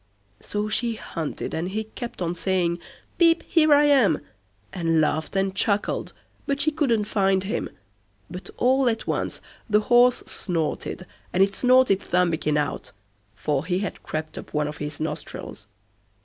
So 0.39 0.67
she 0.67 0.95
hunted, 0.95 1.53
and 1.53 1.69
he 1.69 1.83
kept 1.83 2.23
on 2.23 2.33
saying, 2.33 2.79
"Pip, 3.19 3.43
here 3.47 3.71
I 3.71 3.83
am", 3.83 4.19
and 4.73 4.99
laughed 4.99 5.35
and 5.35 5.53
chuckled, 5.55 6.11
but 6.47 6.59
she 6.59 6.71
couldn't 6.71 7.03
find 7.03 7.43
him; 7.43 7.69
but 8.27 8.49
all 8.57 8.89
at 8.89 9.05
once 9.05 9.41
the 9.69 9.81
horse 9.81 10.23
snorted, 10.25 11.05
and 11.31 11.43
it 11.43 11.53
snorted 11.53 12.01
Thumbikin 12.01 12.57
out, 12.57 12.93
for 13.35 13.63
he 13.63 13.77
had 13.85 14.01
crept 14.01 14.39
up 14.39 14.55
one 14.55 14.67
of 14.67 14.77
his 14.77 14.99
nostrils. 14.99 15.67